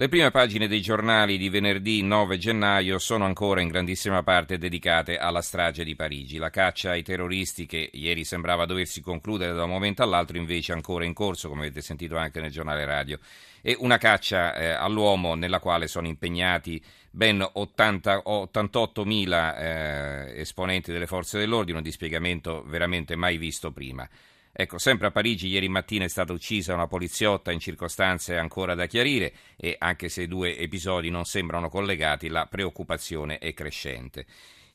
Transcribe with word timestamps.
Le 0.00 0.08
prime 0.08 0.30
pagine 0.30 0.68
dei 0.68 0.80
giornali 0.80 1.36
di 1.38 1.48
venerdì 1.48 2.04
9 2.04 2.38
gennaio 2.38 3.00
sono 3.00 3.24
ancora 3.24 3.60
in 3.60 3.66
grandissima 3.66 4.22
parte 4.22 4.56
dedicate 4.56 5.18
alla 5.18 5.42
strage 5.42 5.82
di 5.82 5.96
Parigi. 5.96 6.36
La 6.36 6.50
caccia 6.50 6.90
ai 6.90 7.02
terroristi 7.02 7.66
che 7.66 7.90
ieri 7.92 8.22
sembrava 8.22 8.64
doversi 8.64 9.00
concludere 9.00 9.54
da 9.54 9.64
un 9.64 9.70
momento 9.70 10.04
all'altro 10.04 10.36
invece 10.36 10.70
è 10.70 10.76
ancora 10.76 11.04
in 11.04 11.14
corso, 11.14 11.48
come 11.48 11.62
avete 11.62 11.80
sentito 11.80 12.16
anche 12.16 12.40
nel 12.40 12.52
giornale 12.52 12.84
radio. 12.84 13.18
E 13.60 13.76
una 13.80 13.98
caccia 13.98 14.54
eh, 14.54 14.68
all'uomo 14.68 15.34
nella 15.34 15.58
quale 15.58 15.88
sono 15.88 16.06
impegnati 16.06 16.80
ben 17.10 17.44
80, 17.52 18.22
88.000 18.24 19.58
eh, 19.58 20.40
esponenti 20.40 20.92
delle 20.92 21.08
forze 21.08 21.40
dell'ordine, 21.40 21.78
un 21.78 21.82
dispiegamento 21.82 22.62
veramente 22.68 23.16
mai 23.16 23.36
visto 23.36 23.72
prima. 23.72 24.08
Ecco, 24.52 24.78
sempre 24.78 25.06
a 25.06 25.10
Parigi 25.10 25.48
ieri 25.48 25.68
mattina 25.68 26.04
è 26.04 26.08
stata 26.08 26.32
uccisa 26.32 26.74
una 26.74 26.86
poliziotta 26.86 27.52
in 27.52 27.60
circostanze 27.60 28.36
ancora 28.36 28.74
da 28.74 28.86
chiarire 28.86 29.32
e 29.56 29.76
anche 29.78 30.08
se 30.08 30.22
i 30.22 30.28
due 30.28 30.58
episodi 30.58 31.10
non 31.10 31.24
sembrano 31.24 31.68
collegati, 31.68 32.28
la 32.28 32.46
preoccupazione 32.46 33.38
è 33.38 33.54
crescente. 33.54 34.26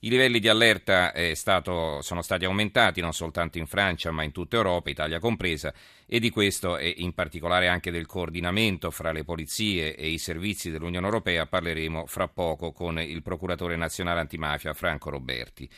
I 0.03 0.09
livelli 0.09 0.39
di 0.39 0.49
allerta 0.49 1.13
stato, 1.33 2.02
sono 2.02 2.21
stati 2.21 2.43
aumentati 2.43 2.99
non 2.99 3.13
soltanto 3.13 3.57
in 3.57 3.67
Francia 3.67 4.11
ma 4.11 4.23
in 4.23 4.33
tutta 4.33 4.57
Europa, 4.57 4.89
Italia 4.89 5.17
compresa, 5.19 5.73
e 6.05 6.19
di 6.19 6.30
questo 6.30 6.77
e 6.77 6.93
in 6.97 7.13
particolare 7.13 7.69
anche 7.69 7.89
del 7.89 8.05
coordinamento 8.05 8.91
fra 8.91 9.13
le 9.13 9.23
polizie 9.23 9.95
e 9.95 10.09
i 10.09 10.17
servizi 10.17 10.69
dell'Unione 10.69 11.05
Europea 11.05 11.45
parleremo 11.45 12.05
fra 12.05 12.27
poco 12.27 12.73
con 12.73 12.99
il 12.99 13.21
procuratore 13.21 13.77
nazionale 13.77 14.19
antimafia 14.19 14.73
Franco 14.73 15.09
Roberti. 15.09 15.69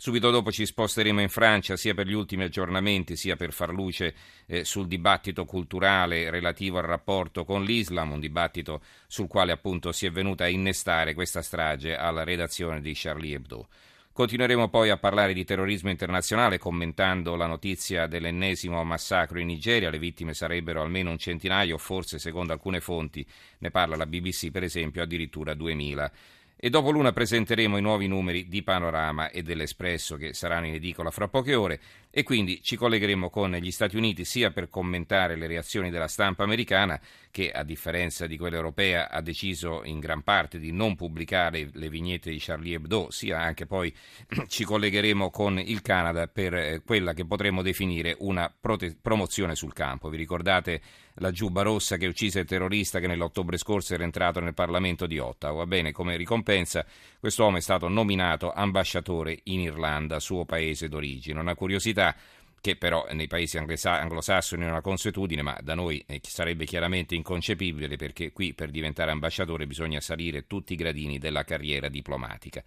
Subito 0.00 0.30
dopo 0.30 0.52
ci 0.52 0.64
sposteremo 0.64 1.20
in 1.20 1.28
Francia 1.28 1.76
sia 1.76 1.92
per 1.92 2.06
gli 2.06 2.12
ultimi 2.12 2.44
aggiornamenti 2.44 3.16
sia 3.16 3.34
per 3.34 3.52
far 3.52 3.70
luce 3.70 4.14
eh, 4.46 4.62
sul 4.62 4.86
dibattito 4.86 5.44
culturale 5.44 6.30
relativo 6.30 6.78
al 6.78 6.84
rapporto 6.84 7.44
con 7.44 7.64
l'Islam, 7.64 8.12
un 8.12 8.20
dibattito 8.20 8.80
sul 9.08 9.26
quale 9.26 9.50
appunto 9.50 9.90
si 9.90 10.06
è 10.06 10.12
venuta 10.12 10.44
a 10.44 10.48
innestare 10.48 11.14
questa 11.14 11.42
strage 11.42 11.96
alla 11.96 12.22
redazione 12.22 12.80
di 12.80 12.92
Charlie 12.94 13.34
Hebdo. 13.34 13.66
Continueremo 14.12 14.68
poi 14.68 14.90
a 14.90 14.98
parlare 14.98 15.32
di 15.32 15.44
terrorismo 15.44 15.90
internazionale 15.90 16.58
commentando 16.58 17.34
la 17.34 17.46
notizia 17.46 18.06
dell'ennesimo 18.06 18.84
massacro 18.84 19.40
in 19.40 19.48
Nigeria, 19.48 19.90
le 19.90 19.98
vittime 19.98 20.32
sarebbero 20.32 20.80
almeno 20.80 21.10
un 21.10 21.18
centinaio, 21.18 21.76
forse 21.76 22.20
secondo 22.20 22.52
alcune 22.52 22.78
fonti, 22.78 23.26
ne 23.58 23.72
parla 23.72 23.96
la 23.96 24.06
BBC 24.06 24.52
per 24.52 24.62
esempio, 24.62 25.02
addirittura 25.02 25.54
2000. 25.54 26.12
E 26.60 26.70
dopo 26.70 26.90
l'una 26.90 27.12
presenteremo 27.12 27.76
i 27.76 27.80
nuovi 27.80 28.08
numeri 28.08 28.48
di 28.48 28.64
Panorama 28.64 29.30
e 29.30 29.42
dell'Espresso 29.42 30.16
che 30.16 30.34
saranno 30.34 30.66
in 30.66 30.74
edicola 30.74 31.12
fra 31.12 31.28
poche 31.28 31.54
ore. 31.54 31.80
E 32.10 32.24
quindi 32.24 32.60
ci 32.62 32.74
collegheremo 32.74 33.30
con 33.30 33.52
gli 33.52 33.70
Stati 33.70 33.96
Uniti 33.96 34.24
sia 34.24 34.50
per 34.50 34.68
commentare 34.68 35.36
le 35.36 35.46
reazioni 35.46 35.88
della 35.88 36.08
stampa 36.08 36.42
americana 36.42 37.00
che 37.38 37.52
a 37.52 37.62
differenza 37.62 38.26
di 38.26 38.36
quella 38.36 38.56
europea 38.56 39.10
ha 39.10 39.20
deciso 39.20 39.84
in 39.84 40.00
gran 40.00 40.22
parte 40.22 40.58
di 40.58 40.72
non 40.72 40.96
pubblicare 40.96 41.70
le 41.72 41.88
vignette 41.88 42.32
di 42.32 42.38
Charlie 42.40 42.74
Hebdo, 42.74 43.12
sia 43.12 43.38
anche 43.38 43.64
poi 43.64 43.94
ci 44.48 44.64
collegheremo 44.64 45.30
con 45.30 45.56
il 45.60 45.80
Canada 45.80 46.26
per 46.26 46.54
eh, 46.54 46.82
quella 46.84 47.12
che 47.12 47.24
potremmo 47.26 47.62
definire 47.62 48.16
una 48.18 48.52
prote- 48.60 48.96
promozione 49.00 49.54
sul 49.54 49.72
campo. 49.72 50.08
Vi 50.08 50.16
ricordate 50.16 50.80
la 51.20 51.30
giubba 51.30 51.62
rossa 51.62 51.96
che 51.96 52.08
uccise 52.08 52.40
il 52.40 52.46
terrorista 52.46 52.98
che 52.98 53.06
nell'ottobre 53.06 53.56
scorso 53.56 53.94
era 53.94 54.02
entrato 54.02 54.40
nel 54.40 54.54
Parlamento 54.54 55.06
di 55.06 55.18
Ottawa? 55.18 55.64
Bene, 55.64 55.92
come 55.92 56.16
ricompensa 56.16 56.84
quest'uomo 57.20 57.58
è 57.58 57.60
stato 57.60 57.86
nominato 57.88 58.52
ambasciatore 58.52 59.38
in 59.44 59.60
Irlanda, 59.60 60.18
suo 60.18 60.44
paese 60.44 60.88
d'origine. 60.88 61.38
Una 61.38 61.54
curiosità 61.54 62.16
che 62.60 62.76
però 62.76 63.06
nei 63.12 63.26
paesi 63.26 63.58
anglosassoni 63.58 64.64
è 64.64 64.68
una 64.68 64.80
consuetudine, 64.80 65.42
ma 65.42 65.58
da 65.62 65.74
noi 65.74 66.02
eh, 66.06 66.20
sarebbe 66.22 66.64
chiaramente 66.64 67.14
inconcepibile 67.14 67.96
perché 67.96 68.32
qui 68.32 68.54
per 68.54 68.70
diventare 68.70 69.10
ambasciatore 69.10 69.66
bisogna 69.66 70.00
salire 70.00 70.46
tutti 70.46 70.72
i 70.72 70.76
gradini 70.76 71.18
della 71.18 71.44
carriera 71.44 71.88
diplomatica. 71.88 72.62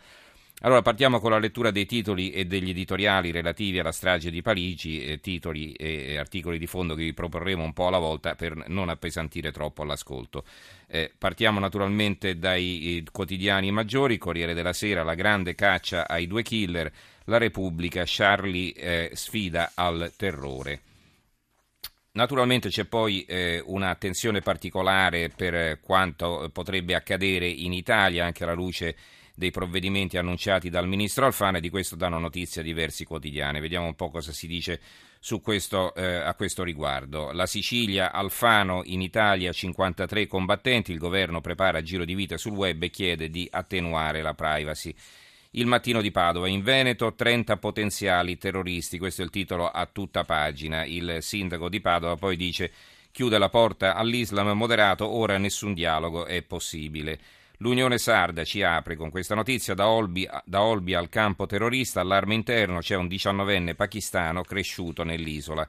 Allora 0.64 0.84
partiamo 0.84 1.20
con 1.20 1.32
la 1.32 1.40
lettura 1.40 1.72
dei 1.72 1.88
titoli 1.88 2.30
e 2.30 2.46
degli 2.46 2.70
editoriali 2.70 3.32
relativi 3.32 3.80
alla 3.80 3.92
strage 3.92 4.30
di 4.30 4.44
Parigi, 4.44 5.04
eh, 5.04 5.20
titoli 5.20 5.72
e 5.72 6.18
articoli 6.18 6.60
di 6.60 6.68
fondo 6.68 6.94
che 6.94 7.02
vi 7.02 7.14
proporremo 7.14 7.64
un 7.64 7.74
po' 7.74 7.88
alla 7.88 7.98
volta 7.98 8.36
per 8.36 8.68
non 8.68 8.90
appesantire 8.90 9.52
troppo 9.52 9.84
l'ascolto. 9.84 10.44
Eh, 10.86 11.12
partiamo 11.18 11.60
naturalmente 11.60 12.38
dai 12.38 12.98
eh, 12.98 13.04
quotidiani 13.12 13.72
maggiori, 13.72 14.20
Corriere 14.20 14.54
della 14.54 14.72
Sera, 14.72 15.02
la 15.02 15.16
grande 15.16 15.56
caccia 15.56 16.08
ai 16.08 16.28
due 16.28 16.44
killer, 16.44 16.92
la 17.24 17.40
Repubblica, 17.40 18.04
Charlie 18.06 18.74
eh, 18.74 19.10
sfida 19.14 19.72
al 19.74 20.14
terrore. 20.16 20.82
Naturalmente 22.12 22.70
c'è 22.70 22.86
poi 22.86 23.24
eh, 23.24 23.64
un'attenzione 23.66 24.42
particolare 24.42 25.30
per 25.30 25.80
quanto 25.80 26.52
potrebbe 26.54 26.94
accadere 26.94 27.48
in 27.48 27.74
Italia, 27.74 28.26
anche 28.26 28.44
alla 28.44 28.54
luce 28.54 28.96
dei 29.42 29.50
provvedimenti 29.50 30.20
annunciati 30.20 30.70
dal 30.70 30.88
ministro 30.88 31.26
Alfano 31.26 31.58
e 31.58 31.62
di 31.62 31.72
questo 31.72 31.96
danno 31.96 32.20
notizia 32.20 32.62
diversi 32.62 33.06
quotidiani. 33.06 33.60
Vediamo 33.60 33.88
un 33.88 33.96
po' 33.96 34.12
cosa 34.12 34.32
si 34.32 34.46
dice 34.46 34.80
questo, 35.42 35.96
eh, 35.96 36.18
a 36.18 36.36
questo 36.36 36.64
riguardo. 36.64 37.32
La 37.32 37.48
Sicilia, 37.48 38.12
Alfano, 38.12 38.84
in 38.86 39.02
Italia 39.02 39.52
53 39.52 40.28
combattenti, 40.28 40.92
il 40.92 41.00
governo 41.00 41.42
prepara 41.42 41.82
giro 41.82 42.06
di 42.06 42.14
vita 42.14 42.38
sul 42.38 42.52
web 42.52 42.84
e 42.84 42.92
chiede 42.92 43.32
di 43.32 43.48
attenuare 43.50 44.22
la 44.22 44.36
privacy. 44.36 44.94
Il 45.54 45.66
mattino 45.66 46.02
di 46.02 46.12
Padova, 46.12 46.48
in 46.48 46.62
Veneto 46.62 47.16
30 47.16 47.58
potenziali 47.58 48.38
terroristi, 48.38 49.00
questo 49.00 49.24
è 49.24 49.26
il 49.26 49.32
titolo 49.32 49.68
a 49.68 49.88
tutta 49.92 50.24
pagina. 50.24 50.86
Il 50.86 51.18
sindaco 51.22 51.68
di 51.68 51.82
Padova 51.82 52.16
poi 52.16 52.36
dice 52.38 52.72
chiude 53.12 53.40
la 53.40 53.50
porta 53.50 53.96
all'Islam 53.96 54.56
moderato, 54.56 55.10
ora 55.10 55.40
nessun 55.40 55.74
dialogo 55.74 56.26
è 56.28 56.44
possibile. 56.44 57.20
L'Unione 57.62 58.00
Sarda 58.00 58.44
ci 58.44 58.64
apre 58.64 58.96
con 58.96 59.12
questa 59.12 59.36
notizia 59.36 59.76
da 59.76 59.88
Olbi, 59.88 60.28
da 60.46 60.64
Olbi 60.64 60.96
al 60.96 61.10
campo 61.10 61.46
terrorista, 61.46 62.02
allarme 62.02 62.34
interno, 62.34 62.80
c'è 62.80 62.96
un 62.96 63.08
diciannovenne 63.08 63.76
pakistano 63.76 64.42
cresciuto 64.42 65.04
nell'isola. 65.04 65.68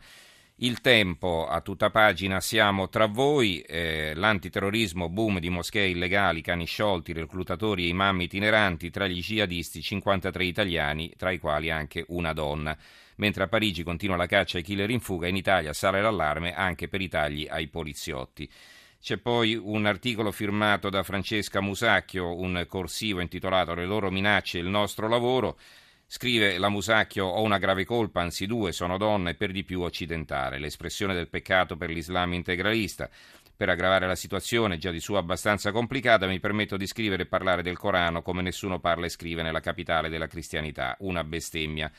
Il 0.56 0.80
tempo 0.80 1.46
a 1.46 1.60
tutta 1.60 1.90
pagina, 1.90 2.40
siamo 2.40 2.88
tra 2.88 3.04
voi, 3.04 3.60
eh, 3.60 4.14
l'antiterrorismo, 4.14 5.10
boom 5.10 5.38
di 5.38 5.50
moschee 5.50 5.88
illegali, 5.88 6.40
cani 6.40 6.64
sciolti, 6.64 7.12
reclutatori 7.12 7.84
e 7.84 7.88
imam 7.88 8.22
itineranti, 8.22 8.88
tra 8.88 9.06
gli 9.06 9.20
jihadisti 9.20 9.82
53 9.82 10.44
italiani, 10.46 11.12
tra 11.18 11.30
i 11.30 11.38
quali 11.38 11.70
anche 11.70 12.06
una 12.08 12.32
donna. 12.32 12.74
Mentre 13.16 13.44
a 13.44 13.48
Parigi 13.48 13.82
continua 13.82 14.16
la 14.16 14.24
caccia 14.24 14.56
ai 14.56 14.62
killer 14.62 14.88
in 14.88 15.00
fuga, 15.00 15.28
in 15.28 15.36
Italia 15.36 15.74
sale 15.74 16.00
l'allarme 16.00 16.54
anche 16.54 16.88
per 16.88 17.02
i 17.02 17.08
tagli 17.08 17.46
ai 17.50 17.68
poliziotti. 17.68 18.50
C'è 19.02 19.16
poi 19.16 19.56
un 19.56 19.84
articolo 19.84 20.30
firmato 20.30 20.88
da 20.88 21.02
Francesca 21.02 21.60
Musacchio, 21.60 22.38
un 22.38 22.64
corsivo 22.68 23.18
intitolato 23.18 23.74
Le 23.74 23.84
loro 23.84 24.12
minacce 24.12 24.58
e 24.58 24.60
il 24.60 24.68
nostro 24.68 25.08
lavoro. 25.08 25.58
Scrive 26.06 26.56
la 26.56 26.68
Musacchio, 26.68 27.26
ho 27.26 27.42
una 27.42 27.58
grave 27.58 27.84
colpa, 27.84 28.20
anzi 28.20 28.46
due, 28.46 28.70
sono 28.70 28.98
donna 28.98 29.30
e 29.30 29.34
per 29.34 29.50
di 29.50 29.64
più 29.64 29.80
occidentale, 29.80 30.60
l'espressione 30.60 31.14
del 31.14 31.26
peccato 31.26 31.76
per 31.76 31.90
l'Islam 31.90 32.34
integralista. 32.34 33.10
Per 33.56 33.68
aggravare 33.68 34.06
la 34.06 34.14
situazione, 34.14 34.78
già 34.78 34.92
di 34.92 35.00
suo 35.00 35.18
abbastanza 35.18 35.72
complicata, 35.72 36.28
mi 36.28 36.38
permetto 36.38 36.76
di 36.76 36.86
scrivere 36.86 37.24
e 37.24 37.26
parlare 37.26 37.64
del 37.64 37.78
Corano 37.78 38.22
come 38.22 38.40
nessuno 38.40 38.78
parla 38.78 39.06
e 39.06 39.08
scrive 39.08 39.42
nella 39.42 39.58
capitale 39.58 40.10
della 40.10 40.28
cristianità, 40.28 40.94
una 41.00 41.24
bestemmia. 41.24 41.90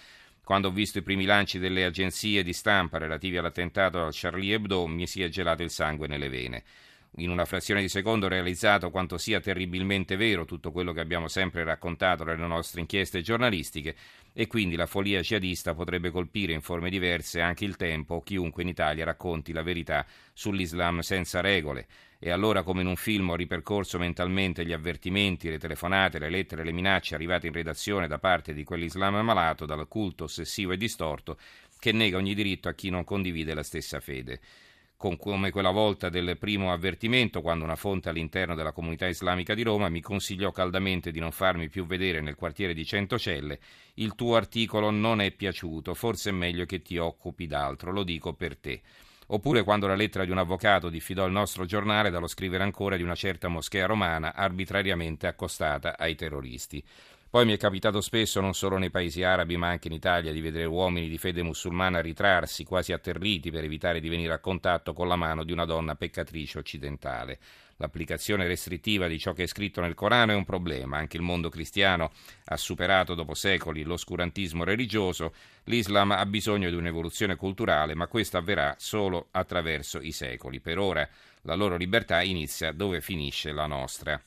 Quando 0.42 0.70
ho 0.70 0.72
visto 0.72 1.00
i 1.00 1.04
primi 1.04 1.26
lanci 1.26 1.60
delle 1.60 1.84
agenzie 1.84 2.44
di 2.44 2.54
stampa 2.54 2.98
relativi 2.98 3.36
all'attentato 3.36 4.02
al 4.02 4.14
Charlie 4.14 4.54
Hebdo, 4.54 4.88
mi 4.88 5.06
si 5.06 5.22
è 5.22 5.28
gelato 5.28 5.64
il 5.64 5.70
sangue 5.70 6.08
nelle 6.08 6.30
vene 6.30 6.64
in 7.18 7.30
una 7.30 7.46
frazione 7.46 7.82
di 7.82 7.90
secondo 7.90 8.28
realizzato 8.28 8.90
quanto 8.90 9.18
sia 9.18 9.40
terribilmente 9.40 10.16
vero 10.16 10.46
tutto 10.46 10.72
quello 10.72 10.94
che 10.94 11.00
abbiamo 11.00 11.28
sempre 11.28 11.64
raccontato 11.64 12.24
nelle 12.24 12.48
nostre 12.48 12.82
inchieste 12.82 13.22
giornalistiche 13.22 13.96
e 14.34 14.48
quindi 14.48 14.76
la 14.76 14.88
follia 14.88 15.22
jihadista 15.22 15.76
potrebbe 15.76 16.10
colpire 16.10 16.54
in 16.54 16.62
forme 16.62 16.90
diverse 16.90 17.40
anche 17.40 17.66
il 17.66 17.76
tempo 17.76 18.22
chiunque 18.22 18.64
in 18.64 18.70
Italia 18.70 19.06
racconti 19.06 19.54
la 19.54 19.62
verità 19.62 20.06
sull'Islam 20.34 21.02
senza 21.02 21.40
regole. 21.40 21.86
E 22.18 22.32
allora, 22.32 22.64
come 22.64 22.82
in 22.82 22.88
un 22.88 22.96
film, 22.96 23.30
ho 23.32 23.36
ripercorso 23.36 24.00
mentalmente 24.00 24.66
gli 24.66 24.72
avvertimenti, 24.72 25.50
le 25.50 25.60
telefonate, 25.60 26.20
le 26.20 26.30
lettere, 26.30 26.64
le 26.64 26.72
minacce 26.72 27.16
arrivate 27.16 27.48
in 27.48 27.54
redazione 27.54 28.08
da 28.08 28.18
parte 28.18 28.54
di 28.54 28.64
quell'Islam 28.64 29.16
malato, 29.26 29.66
dal 29.66 29.90
culto 29.90 30.24
ossessivo 30.24 30.72
e 30.72 30.78
distorto, 30.78 31.38
che 31.80 31.92
nega 31.92 32.16
ogni 32.16 32.34
diritto 32.34 32.70
a 32.70 32.74
chi 32.74 32.90
non 32.90 33.04
condivide 33.04 33.54
la 33.54 33.62
stessa 33.62 34.00
fede. 34.00 34.40
Con, 35.04 35.18
come 35.18 35.52
quella 35.52 35.72
volta 35.72 36.08
del 36.08 36.38
primo 36.38 36.72
avvertimento, 36.72 37.42
quando 37.42 37.66
una 37.66 37.76
fonte 37.76 38.08
all'interno 38.08 38.56
della 38.56 38.72
comunità 38.72 39.06
islamica 39.06 39.54
di 39.54 39.62
Roma 39.62 39.90
mi 39.90 40.00
consigliò 40.00 40.52
caldamente 40.52 41.12
di 41.12 41.20
non 41.20 41.34
farmi 41.34 41.68
più 41.68 41.86
vedere 41.86 42.22
nel 42.22 42.36
quartiere 42.36 42.74
di 42.74 42.86
Centocelle, 42.86 43.60
il 43.96 44.16
tuo 44.16 44.38
articolo 44.38 44.92
non 44.92 45.20
è 45.20 45.32
piaciuto, 45.32 45.94
forse 45.94 46.30
è 46.30 46.32
meglio 46.32 46.64
che 46.64 46.82
ti 46.82 46.98
occupi 46.98 47.48
d'altro, 47.48 47.92
lo 47.92 48.04
dico 48.04 48.32
per 48.32 48.56
te. 48.56 48.82
Oppure 49.28 49.64
quando 49.64 49.88
la 49.88 49.96
lettera 49.96 50.24
di 50.24 50.32
un 50.32 50.38
avvocato 50.38 50.88
diffidò 50.88 51.26
il 51.26 51.34
nostro 51.34 51.66
giornale 51.66 52.10
dallo 52.10 52.28
scrivere 52.28 52.64
ancora 52.64 52.96
di 52.96 53.04
una 53.04 53.16
certa 53.16 53.50
moschea 53.50 53.86
romana 53.86 54.34
arbitrariamente 54.34 55.28
accostata 55.28 55.98
ai 55.98 56.16
terroristi. 56.16 56.82
Poi 57.34 57.46
mi 57.46 57.54
è 57.54 57.58
capitato 57.58 58.00
spesso, 58.00 58.42
non 58.42 58.54
solo 58.54 58.78
nei 58.78 58.92
paesi 58.92 59.24
arabi 59.24 59.58
ma 59.58 59.68
anche 59.68 59.88
in 59.88 59.96
Italia, 59.96 60.32
di 60.32 60.40
vedere 60.40 60.66
uomini 60.66 61.10
di 61.10 61.18
fede 61.18 61.42
musulmana 61.42 62.00
ritrarsi, 62.00 62.64
quasi 62.64 62.94
atterriti, 62.94 63.50
per 63.50 63.64
evitare 63.64 64.00
di 64.00 64.08
venire 64.08 64.34
a 64.34 64.38
contatto 64.38 64.94
con 64.94 65.08
la 65.08 65.16
mano 65.16 65.44
di 65.44 65.52
una 65.52 65.66
donna 65.66 65.96
peccatrice 65.96 66.60
occidentale. 66.60 67.40
L'applicazione 67.78 68.46
restrittiva 68.46 69.08
di 69.08 69.18
ciò 69.18 69.34
che 69.34 69.44
è 69.44 69.48
scritto 69.48 69.82
nel 69.82 69.96
Corano 69.96 70.34
è 70.34 70.36
un 70.36 70.46
problema. 70.46 70.98
Anche 70.98 71.18
il 71.18 71.24
mondo 71.24 71.50
cristiano 71.50 72.12
ha 72.46 72.56
superato 72.56 73.16
dopo 73.16 73.34
secoli 73.34 73.82
l'oscurantismo 73.82 74.64
religioso. 74.64 75.34
L'Islam 75.64 76.12
ha 76.12 76.26
bisogno 76.28 76.70
di 76.70 76.76
un'evoluzione 76.76 77.36
culturale, 77.36 77.96
ma 77.96 78.06
questo 78.06 78.38
avverrà 78.38 78.76
solo 78.78 79.30
attraverso 79.32 80.00
i 80.02 80.12
secoli. 80.12 80.60
Per 80.60 80.78
ora 80.78 81.10
la 81.42 81.56
loro 81.56 81.78
libertà 81.78 82.22
inizia 82.22 82.72
dove 82.74 83.02
finisce 83.02 83.52
la 83.52 83.66
nostra. 83.66 84.22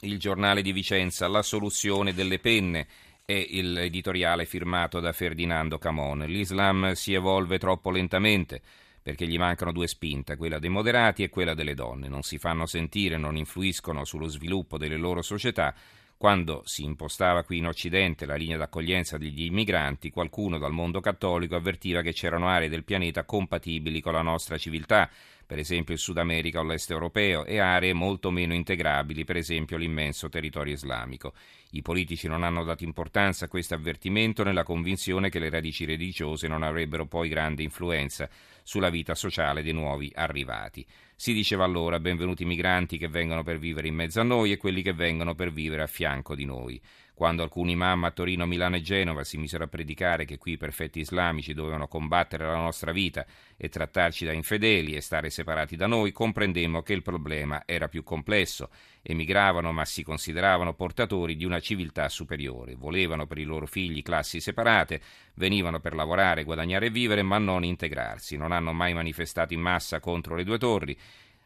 Il 0.00 0.18
giornale 0.18 0.60
di 0.60 0.72
Vicenza, 0.72 1.28
La 1.28 1.42
soluzione 1.42 2.12
delle 2.12 2.38
penne 2.38 2.86
è 3.24 3.46
l'editoriale 3.60 4.44
firmato 4.44 5.00
da 5.00 5.12
Ferdinando 5.12 5.78
Camon. 5.78 6.20
L'Islam 6.26 6.92
si 6.92 7.14
evolve 7.14 7.58
troppo 7.58 7.90
lentamente 7.90 8.60
perché 9.00 9.26
gli 9.26 9.38
mancano 9.38 9.72
due 9.72 9.86
spinte, 9.86 10.36
quella 10.36 10.58
dei 10.58 10.70
moderati 10.70 11.22
e 11.22 11.28
quella 11.28 11.54
delle 11.54 11.74
donne. 11.74 12.08
Non 12.08 12.22
si 12.22 12.38
fanno 12.38 12.66
sentire, 12.66 13.18
non 13.18 13.36
influiscono 13.36 14.04
sullo 14.04 14.28
sviluppo 14.28 14.78
delle 14.78 14.96
loro 14.96 15.20
società. 15.22 15.74
Quando 16.16 16.62
si 16.64 16.84
impostava 16.84 17.44
qui 17.44 17.58
in 17.58 17.66
Occidente 17.66 18.24
la 18.24 18.36
linea 18.36 18.56
d'accoglienza 18.56 19.18
degli 19.18 19.44
immigranti, 19.44 20.10
qualcuno 20.10 20.56
dal 20.58 20.72
mondo 20.72 21.00
cattolico 21.00 21.54
avvertiva 21.54 22.00
che 22.00 22.12
c'erano 22.12 22.48
aree 22.48 22.70
del 22.70 22.84
pianeta 22.84 23.24
compatibili 23.24 24.00
con 24.00 24.14
la 24.14 24.22
nostra 24.22 24.56
civiltà 24.56 25.10
per 25.46 25.58
esempio 25.58 25.94
il 25.94 26.00
Sud 26.00 26.18
America 26.18 26.60
o 26.60 26.64
l'Est 26.64 26.90
europeo, 26.90 27.44
e 27.44 27.58
aree 27.58 27.92
molto 27.92 28.30
meno 28.30 28.54
integrabili, 28.54 29.24
per 29.24 29.36
esempio 29.36 29.76
l'immenso 29.76 30.28
territorio 30.28 30.74
islamico. 30.74 31.34
I 31.70 31.82
politici 31.82 32.28
non 32.28 32.44
hanno 32.44 32.64
dato 32.64 32.84
importanza 32.84 33.46
a 33.46 33.48
questo 33.48 33.74
avvertimento 33.74 34.44
nella 34.44 34.62
convinzione 34.62 35.28
che 35.28 35.38
le 35.38 35.50
radici 35.50 35.84
religiose 35.84 36.46
non 36.46 36.62
avrebbero 36.62 37.06
poi 37.06 37.28
grande 37.28 37.62
influenza 37.62 38.28
sulla 38.62 38.90
vita 38.90 39.14
sociale 39.14 39.62
dei 39.62 39.72
nuovi 39.72 40.10
arrivati. 40.14 40.86
Si 41.16 41.32
diceva 41.32 41.64
allora 41.64 42.00
benvenuti 42.00 42.42
i 42.42 42.46
migranti 42.46 42.98
che 42.98 43.08
vengono 43.08 43.42
per 43.42 43.58
vivere 43.58 43.88
in 43.88 43.94
mezzo 43.94 44.20
a 44.20 44.24
noi 44.24 44.52
e 44.52 44.56
quelli 44.56 44.82
che 44.82 44.92
vengono 44.92 45.34
per 45.34 45.52
vivere 45.52 45.82
a 45.82 45.86
fianco 45.86 46.34
di 46.34 46.44
noi. 46.44 46.80
Quando 47.14 47.44
alcuni 47.44 47.72
imam 47.72 48.02
a 48.02 48.10
Torino, 48.10 48.44
Milano 48.44 48.74
e 48.74 48.80
Genova 48.82 49.22
si 49.22 49.36
misero 49.36 49.62
a 49.62 49.68
predicare 49.68 50.24
che 50.24 50.36
qui 50.36 50.52
i 50.52 50.56
perfetti 50.56 50.98
islamici 50.98 51.54
dovevano 51.54 51.86
combattere 51.86 52.44
la 52.44 52.56
nostra 52.56 52.90
vita 52.90 53.24
e 53.56 53.68
trattarci 53.68 54.24
da 54.24 54.32
infedeli 54.32 54.96
e 54.96 55.00
stare 55.00 55.30
separati 55.30 55.76
da 55.76 55.86
noi, 55.86 56.10
comprendemmo 56.10 56.82
che 56.82 56.92
il 56.92 57.02
problema 57.02 57.62
era 57.66 57.86
più 57.86 58.02
complesso. 58.02 58.68
Emigravano 59.00 59.70
ma 59.70 59.84
si 59.84 60.02
consideravano 60.02 60.74
portatori 60.74 61.36
di 61.36 61.44
una 61.44 61.60
civiltà 61.60 62.08
superiore. 62.08 62.74
Volevano 62.74 63.28
per 63.28 63.38
i 63.38 63.44
loro 63.44 63.66
figli 63.66 64.02
classi 64.02 64.40
separate, 64.40 65.00
venivano 65.34 65.78
per 65.78 65.94
lavorare, 65.94 66.42
guadagnare 66.42 66.86
e 66.86 66.90
vivere, 66.90 67.22
ma 67.22 67.38
non 67.38 67.62
integrarsi. 67.62 68.36
Non 68.36 68.50
hanno 68.50 68.72
mai 68.72 68.92
manifestato 68.92 69.54
in 69.54 69.60
massa 69.60 70.00
contro 70.00 70.34
le 70.34 70.42
due 70.42 70.58
torri 70.58 70.98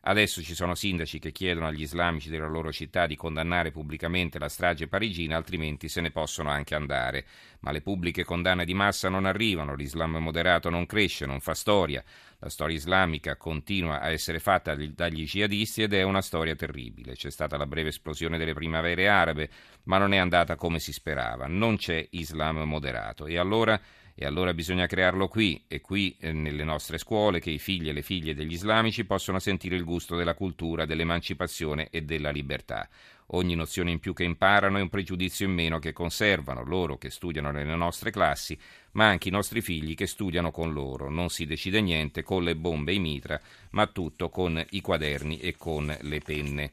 Adesso 0.08 0.42
ci 0.42 0.54
sono 0.54 0.74
sindaci 0.74 1.18
che 1.18 1.32
chiedono 1.32 1.66
agli 1.66 1.82
islamici 1.82 2.30
della 2.30 2.46
loro 2.46 2.72
città 2.72 3.06
di 3.06 3.14
condannare 3.14 3.72
pubblicamente 3.72 4.38
la 4.38 4.48
strage 4.48 4.88
parigina, 4.88 5.36
altrimenti 5.36 5.86
se 5.90 6.00
ne 6.00 6.10
possono 6.10 6.48
anche 6.48 6.74
andare. 6.74 7.26
Ma 7.60 7.72
le 7.72 7.82
pubbliche 7.82 8.24
condanne 8.24 8.64
di 8.64 8.72
massa 8.72 9.10
non 9.10 9.26
arrivano, 9.26 9.74
l'Islam 9.74 10.16
moderato 10.16 10.70
non 10.70 10.86
cresce, 10.86 11.26
non 11.26 11.40
fa 11.40 11.52
storia. 11.52 12.02
La 12.38 12.48
storia 12.48 12.76
islamica 12.76 13.36
continua 13.36 14.00
a 14.00 14.08
essere 14.08 14.38
fatta 14.38 14.74
dagli 14.74 15.24
jihadisti 15.26 15.82
ed 15.82 15.92
è 15.92 16.02
una 16.04 16.22
storia 16.22 16.54
terribile. 16.54 17.12
C'è 17.12 17.30
stata 17.30 17.58
la 17.58 17.66
breve 17.66 17.90
esplosione 17.90 18.38
delle 18.38 18.54
primavere 18.54 19.08
arabe, 19.08 19.50
ma 19.84 19.98
non 19.98 20.14
è 20.14 20.16
andata 20.16 20.56
come 20.56 20.78
si 20.78 20.94
sperava. 20.94 21.46
Non 21.48 21.76
c'è 21.76 22.06
Islam 22.12 22.62
moderato. 22.62 23.26
E 23.26 23.36
allora 23.36 23.78
e 24.20 24.26
allora 24.26 24.52
bisogna 24.52 24.86
crearlo 24.86 25.28
qui 25.28 25.62
e 25.68 25.80
qui 25.80 26.16
eh, 26.18 26.32
nelle 26.32 26.64
nostre 26.64 26.98
scuole 26.98 27.38
che 27.38 27.50
i 27.50 27.60
figli 27.60 27.88
e 27.88 27.92
le 27.92 28.02
figlie 28.02 28.34
degli 28.34 28.54
islamici 28.54 29.04
possano 29.04 29.38
sentire 29.38 29.76
il 29.76 29.84
gusto 29.84 30.16
della 30.16 30.34
cultura, 30.34 30.86
dell'emancipazione 30.86 31.88
e 31.88 32.02
della 32.02 32.30
libertà. 32.30 32.88
Ogni 33.32 33.54
nozione 33.54 33.92
in 33.92 34.00
più 34.00 34.14
che 34.14 34.24
imparano 34.24 34.78
è 34.78 34.80
un 34.80 34.88
pregiudizio 34.88 35.46
in 35.46 35.52
meno 35.52 35.78
che 35.78 35.92
conservano 35.92 36.64
loro 36.64 36.98
che 36.98 37.10
studiano 37.10 37.52
nelle 37.52 37.76
nostre 37.76 38.10
classi, 38.10 38.58
ma 38.92 39.06
anche 39.06 39.28
i 39.28 39.30
nostri 39.30 39.60
figli 39.60 39.94
che 39.94 40.08
studiano 40.08 40.50
con 40.50 40.72
loro. 40.72 41.08
Non 41.08 41.28
si 41.28 41.46
decide 41.46 41.80
niente 41.80 42.24
con 42.24 42.42
le 42.42 42.56
bombe 42.56 42.90
e 42.90 42.94
i 42.96 42.98
mitra, 42.98 43.40
ma 43.70 43.86
tutto 43.86 44.30
con 44.30 44.60
i 44.70 44.80
quaderni 44.80 45.38
e 45.38 45.54
con 45.56 45.96
le 46.00 46.18
penne. 46.18 46.72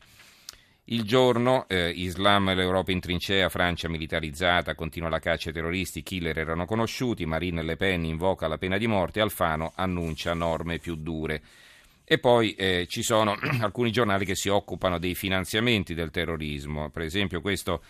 Il 0.88 1.02
giorno, 1.02 1.68
eh, 1.68 1.90
Islam 1.90 2.50
e 2.50 2.54
l'Europa 2.54 2.92
in 2.92 3.00
trincea, 3.00 3.50
Francia 3.50 3.90
militarizzata, 3.90 4.76
continua 4.76 5.10
la 5.10 5.18
caccia 5.18 5.48
ai 5.48 5.56
terroristi, 5.56 6.04
killer 6.04 6.38
erano 6.38 6.66
conosciuti, 6.66 7.26
Marine 7.26 7.64
Le 7.64 7.76
Pen 7.76 8.06
invoca 8.06 8.48
la 8.48 8.60
pena 8.60 8.78
di 8.78 8.86
morte, 8.86 9.20
Alfano 9.20 9.72
annuncia 9.76 10.36
norme 10.36 10.78
più 10.78 10.94
dure. 10.94 11.42
E 12.04 12.20
poi 12.20 12.54
eh, 12.54 12.86
ci 12.88 13.02
sono 13.02 13.36
alcuni 13.62 13.90
giornali 13.90 14.26
che 14.26 14.36
si 14.36 14.48
occupano 14.48 15.00
dei 15.00 15.16
finanziamenti 15.16 15.96
del 15.96 16.12
terrorismo, 16.12 16.92
per 16.92 17.02
esempio 17.02 17.42
questo 17.42 17.82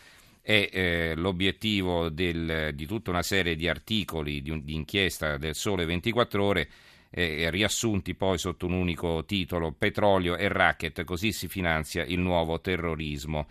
è 0.41 0.69
eh, 0.71 1.13
l'obiettivo 1.17 2.07
del, 2.07 2.71
di 2.73 2.85
tutta 2.85 3.09
una 3.09 3.23
serie 3.23 3.57
di 3.57 3.67
articoli 3.67 4.41
di, 4.41 4.63
di 4.63 4.73
inchiesta 4.73 5.37
del 5.37 5.55
Sole 5.55 5.83
24 5.83 6.41
ore 6.41 6.69
eh, 7.17 7.49
riassunti 7.49 8.13
poi 8.13 8.37
sotto 8.37 8.65
un 8.65 8.73
unico 8.73 9.23
titolo 9.25 9.71
Petrolio 9.71 10.35
e 10.35 10.49
racket, 10.49 11.05
così 11.05 11.31
si 11.31 11.47
finanzia 11.47 12.03
il 12.03 12.19
nuovo 12.19 12.59
terrorismo. 12.59 13.47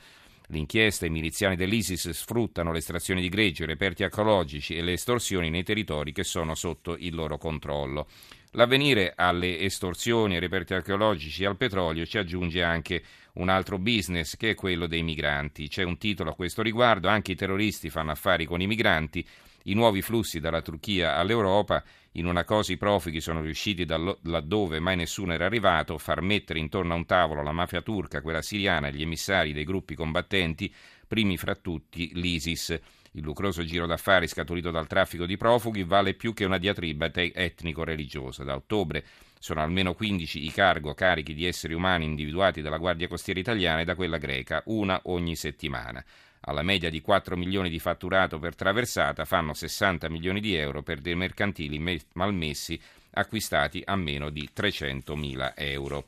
L'inchiesta, 0.48 1.06
i 1.06 1.10
miliziani 1.10 1.56
dell'ISIS 1.56 2.10
sfruttano 2.10 2.72
l'estrazione 2.72 3.22
di 3.22 3.30
greggi, 3.30 3.62
i 3.62 3.66
reperti 3.66 4.04
archeologici 4.04 4.76
e 4.76 4.82
le 4.82 4.92
estorsioni 4.92 5.48
nei 5.48 5.62
territori 5.62 6.12
che 6.12 6.24
sono 6.24 6.54
sotto 6.54 6.94
il 6.98 7.14
loro 7.14 7.38
controllo. 7.38 8.06
L'avvenire 8.50 9.14
alle 9.16 9.58
estorsioni, 9.60 10.34
ai 10.34 10.40
reperti 10.40 10.74
archeologici 10.74 11.42
e 11.42 11.46
al 11.46 11.56
petrolio 11.56 12.04
ci 12.04 12.18
aggiunge 12.18 12.62
anche 12.62 13.02
un 13.34 13.48
altro 13.48 13.78
business 13.78 14.36
che 14.36 14.50
è 14.50 14.54
quello 14.54 14.86
dei 14.86 15.02
migranti. 15.02 15.68
C'è 15.68 15.82
un 15.82 15.96
titolo 15.96 16.30
a 16.30 16.34
questo 16.34 16.60
riguardo, 16.60 17.08
anche 17.08 17.32
i 17.32 17.36
terroristi 17.36 17.88
fanno 17.88 18.10
affari 18.10 18.44
con 18.44 18.60
i 18.60 18.66
migranti, 18.66 19.26
i 19.64 19.74
nuovi 19.74 20.02
flussi 20.02 20.40
dalla 20.40 20.60
Turchia 20.60 21.16
all'Europa, 21.16 21.82
in 22.12 22.26
una 22.26 22.44
cosa 22.44 22.72
i 22.72 22.76
profughi 22.76 23.20
sono 23.20 23.40
riusciti 23.40 23.84
da 23.84 23.96
laddove 24.22 24.78
mai 24.78 24.96
nessuno 24.96 25.32
era 25.32 25.46
arrivato, 25.46 25.96
far 25.98 26.20
mettere 26.20 26.58
intorno 26.58 26.92
a 26.92 26.96
un 26.96 27.06
tavolo 27.06 27.42
la 27.42 27.52
mafia 27.52 27.80
turca, 27.80 28.20
quella 28.20 28.42
siriana 28.42 28.88
e 28.88 28.92
gli 28.92 29.02
emissari 29.02 29.52
dei 29.52 29.64
gruppi 29.64 29.94
combattenti, 29.94 30.72
primi 31.06 31.36
fra 31.36 31.54
tutti 31.54 32.10
l'ISIS. 32.14 32.78
Il 33.12 33.22
lucroso 33.22 33.64
giro 33.64 33.86
d'affari 33.86 34.26
scaturito 34.26 34.70
dal 34.70 34.86
traffico 34.86 35.24
di 35.24 35.36
profughi 35.36 35.84
vale 35.84 36.14
più 36.14 36.34
che 36.34 36.44
una 36.44 36.58
diatriba 36.58 37.10
etnico-religiosa. 37.12 38.44
Da 38.44 38.56
ottobre 38.56 39.04
sono 39.38 39.62
almeno 39.62 39.94
15 39.94 40.44
i 40.44 40.50
cargo 40.50 40.94
carichi 40.94 41.32
di 41.32 41.46
esseri 41.46 41.74
umani 41.74 42.04
individuati 42.04 42.60
dalla 42.60 42.78
Guardia 42.78 43.08
Costiera 43.08 43.40
italiana 43.40 43.80
e 43.80 43.84
da 43.84 43.94
quella 43.94 44.18
greca, 44.18 44.62
una 44.66 45.00
ogni 45.04 45.36
settimana 45.36 46.04
alla 46.44 46.62
media 46.62 46.90
di 46.90 47.00
4 47.00 47.36
milioni 47.36 47.70
di 47.70 47.78
fatturato 47.78 48.38
per 48.38 48.54
traversata, 48.54 49.24
fanno 49.24 49.54
60 49.54 50.08
milioni 50.08 50.40
di 50.40 50.54
euro 50.54 50.82
per 50.82 51.00
dei 51.00 51.14
mercantili 51.14 51.78
malmessi 52.12 52.80
acquistati 53.12 53.82
a 53.84 53.96
meno 53.96 54.30
di 54.30 54.50
300 54.52 55.16
mila 55.16 55.56
euro. 55.56 56.04